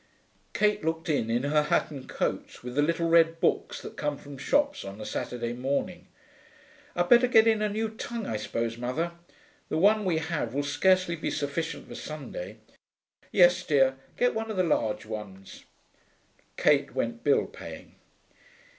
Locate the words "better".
7.09-7.27